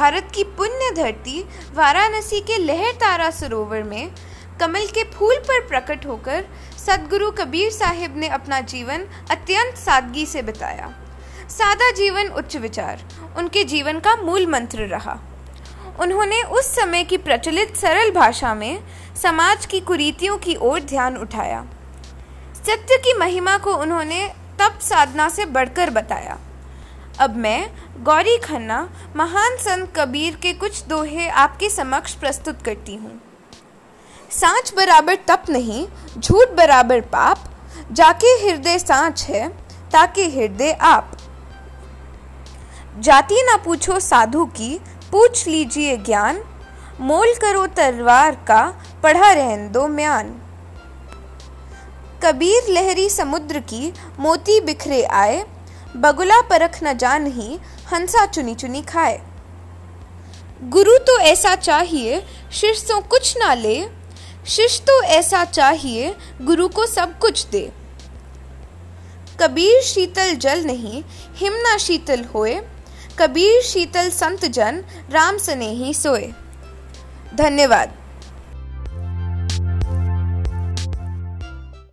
[0.00, 1.40] भारत की पुण्य धरती
[1.74, 4.10] वाराणसी के लहर तारा सरोवर में
[4.60, 6.44] कमल के फूल पर प्रकट होकर
[6.86, 10.88] सदगुरु कबीर साहिब ने अपना जीवन अत्यंत सादगी से बिताया।
[11.50, 13.04] सादा जीवन उच्च विचार,
[13.38, 15.20] उनके जीवन का मूल मंत्र रहा।
[16.00, 18.82] उन्होंने उस समय की प्रचलित सरल भाषा में
[19.22, 21.64] समाज की कुरीतियों की ओर ध्यान उठाया।
[22.56, 24.28] सत्य की महिमा को उन्होंने
[24.60, 26.38] तप साधना से बढ़कर बताया।
[27.18, 27.70] अब मैं,
[28.04, 33.20] गौरी खन्ना, महान संत कबीर के कुछ दोहे आपके समक्ष प्रस्तुत करती हूँ।
[34.30, 35.86] सांच बराबर तप नहीं,
[36.18, 37.38] झूठ बराबर पाप,
[37.92, 39.48] जाके हृदय सांच है,
[39.92, 41.16] ताके हृदय आप।
[42.98, 44.80] जाति ना पूछो साधु की,
[45.12, 46.44] पूछ लीजिए ज्ञान,
[47.00, 50.40] मोल करो तलवार का, पढ़ा रहन दो म्यान।
[52.24, 55.44] कबीर लहरी समुद्र की, मोती बिखरे आए
[55.96, 57.58] बगुला परख न जान ही
[57.92, 59.22] हंसा चुनी चुनी खाए।
[60.62, 63.86] गुरु तो ऐसा चाहिए, शिष्य तो कुछ ना ले।
[64.46, 67.72] शिष्य तो ऐसा चाहिए, गुरु को सब कुछ दे।
[69.40, 71.02] कबीर शीतल जल नहीं,
[71.36, 72.60] हिमना शीतल होए।
[73.18, 76.32] कबीर शीतल संत जन, राम सने ही सोए।
[77.34, 77.99] धन्यवाद।